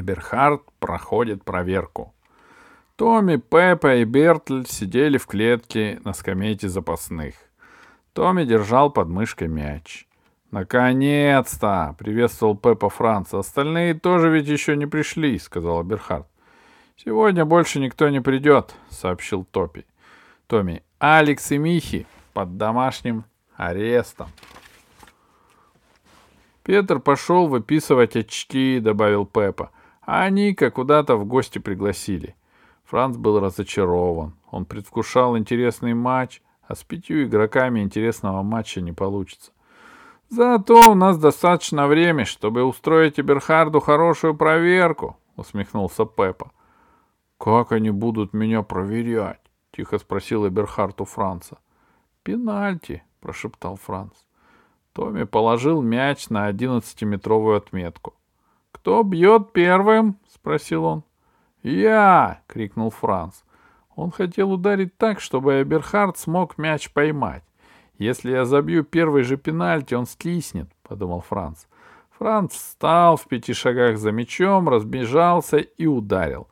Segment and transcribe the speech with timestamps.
[0.00, 2.14] Эберхард проходит проверку.
[2.96, 7.34] Томми, Пеппа и Бертль сидели в клетке на скамейке запасных.
[8.12, 10.06] Томми держал под мышкой мяч.
[10.50, 13.38] «Наконец-то!»— приветствовал Пеппа Франца.
[13.38, 16.26] «Остальные тоже ведь еще не пришли»,— сказал Берхард.
[16.96, 19.84] «Сегодня больше никто не придет»,— сообщил Топи.
[20.46, 20.82] Томми.
[20.98, 23.24] «Алекс и Михи под домашним
[23.56, 24.28] арестом».
[26.62, 29.70] Петр пошел выписывать очки, добавил Пеппа.
[30.06, 32.36] А Ника куда-то в гости пригласили.
[32.84, 34.34] Франц был разочарован.
[34.52, 39.50] Он предвкушал интересный матч, а с пятью игроками интересного матча не получится.
[40.28, 46.52] Зато у нас достаточно времени, чтобы устроить Эберхарду хорошую проверку, усмехнулся Пеппа.
[47.36, 49.40] Как они будут меня проверять?
[49.72, 51.58] тихо спросил Эберхард у Франца.
[52.22, 54.14] Пенальти, прошептал Франц.
[54.92, 58.14] Томми положил мяч на одиннадцатиметровую отметку.
[58.76, 60.18] Кто бьет первым?
[60.28, 61.02] спросил он.
[61.62, 62.42] Я!
[62.46, 63.36] крикнул Франц.
[63.94, 67.42] Он хотел ударить так, чтобы Эберхард смог мяч поймать.
[67.96, 71.64] Если я забью первый же пенальти, он скиснет, подумал Франц.
[72.18, 76.46] Франц встал в пяти шагах за мячом, разбежался и ударил.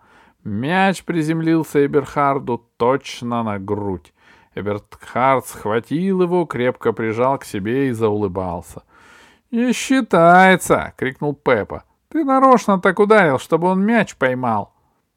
[0.45, 4.15] Мяч приземлился Эберхарду точно на грудь.
[4.55, 8.83] Эберхард схватил его, крепко прижал к себе и заулыбался.
[9.51, 11.85] «Не считается!»— крикнул Пеппа.
[12.15, 14.73] «Ты нарочно так ударил, чтобы он мяч поймал!»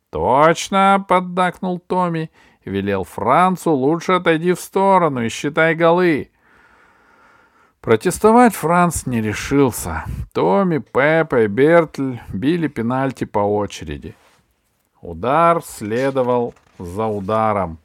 [0.09, 2.30] «Точно!»— поддакнул Томми
[2.67, 6.31] велел Францу лучше отойди в сторону и считай голы.
[7.81, 10.04] Протестовать Франц не решился.
[10.34, 14.16] Томми, Пеппа и Бертль били пенальти по очереди.
[15.02, 17.80] Удар следовал за ударом.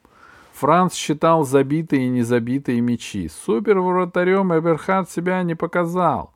[0.55, 3.29] Франц считал забитые и незабитые мячи.
[3.29, 6.33] Супер-вратарем Эберхард себя не показал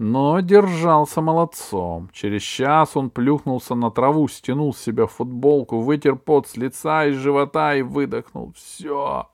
[0.00, 2.08] но держался молодцом.
[2.14, 7.12] Через час он плюхнулся на траву, стянул с себя футболку, вытер пот с лица и
[7.12, 8.54] живота и выдохнул.
[8.56, 9.28] «Все!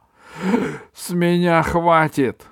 [0.92, 2.48] С меня хватит!»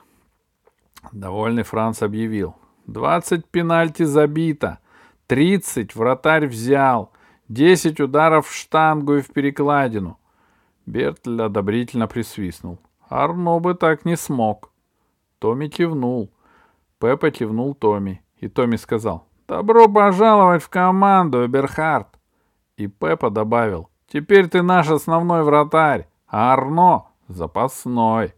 [1.10, 2.54] Довольный Франц объявил.
[2.86, 4.78] «Двадцать пенальти забито,
[5.26, 7.10] тридцать вратарь взял,
[7.48, 10.20] десять ударов в штангу и в перекладину».
[10.86, 12.78] Бертль одобрительно присвистнул.
[13.08, 14.70] «Арно бы так не смог».
[15.40, 16.30] Томми кивнул.
[16.98, 22.08] Пеппа кивнул Томми, и Томми сказал «Добро пожаловать в команду, Эберхард!»
[22.76, 28.34] И Пеппа добавил «Теперь ты наш основной вратарь, а Арно— запасной».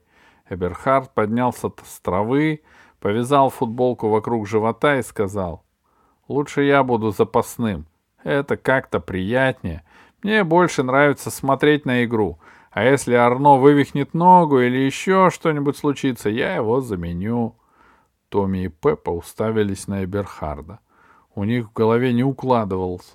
[0.49, 2.63] Эберхард поднялся с травы,
[3.01, 5.65] повязал футболку вокруг живота и сказал
[6.29, 7.87] «Лучше я буду запасным.
[8.25, 9.85] Это как-то приятнее.
[10.23, 12.39] Мне больше нравится смотреть на игру.
[12.71, 17.55] А если Арно вывихнет ногу или еще что-нибудь случится, я его заменю».
[18.29, 20.81] Томми и Пеппа уставились на Эберхарда.
[21.35, 23.15] У них в голове не укладывался,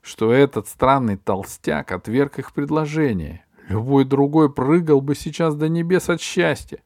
[0.00, 3.44] что этот странный толстяк отверг их предложение.
[3.68, 6.80] Любой другой прыгал бы сейчас до небес от счастья.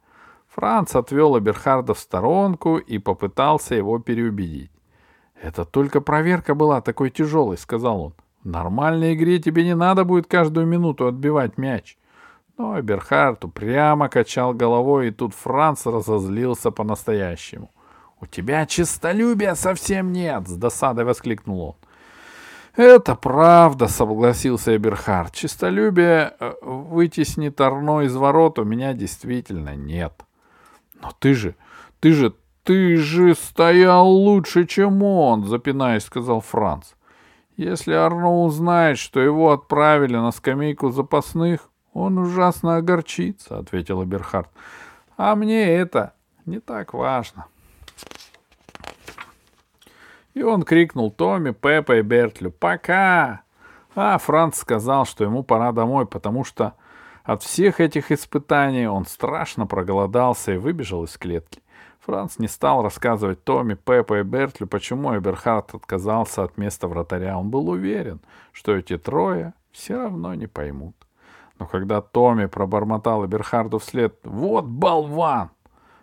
[0.49, 4.73] Франц отвел Эберхарда в сторонку и попытался его переубедить.
[5.41, 8.15] «Это только проверка была такой тяжелой»,— сказал он.
[8.43, 11.97] «В нормальной игре тебе не надо будет каждую минуту отбивать мяч.
[12.59, 17.71] Но Эберхард упрямо качал головой, и тут Франц разозлился по-настоящему.
[18.21, 21.75] «У тебя честолюбия совсем нет!»— с досадой воскликнул он.
[22.77, 25.35] «Это правда»,— согласился Эберхард.
[25.35, 30.13] «Чистолюбие э, вытеснит Арно из ворот у меня действительно нет».
[31.03, 31.57] «Но ты же,
[32.01, 36.93] ты же, ты же стоял лучше, чем он»,— запинаясь, сказал Франц.
[37.57, 44.51] «Если Арно узнает, что его отправили на скамейку запасных, он ужасно огорчится, ответил Берхард.
[45.17, 46.15] А мне это
[46.47, 47.47] не так важно.
[50.35, 53.43] И он крикнул Томми, Пеппа и Бертлю «Пока!».
[53.95, 56.75] А Франц сказал, что ему пора домой, потому что
[57.25, 61.63] от всех этих испытаний он страшно проголодался и выбежал из клетки.
[62.01, 67.39] Франц не стал рассказывать Томми, Пеппа и Бертлю, почему Эберхард отказался от места вратаря.
[67.39, 68.21] Он был уверен,
[68.51, 70.97] что эти трое все равно не поймут.
[71.63, 75.51] Но когда Томми пробормотал Эберхарду вслед «Вот болван!»,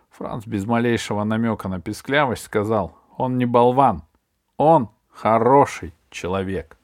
[0.08, 4.04] Франц без малейшего намека на писклявость сказал «Он не болван,
[4.56, 6.78] он хороший человек».